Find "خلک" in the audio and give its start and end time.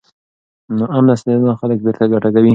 1.61-1.77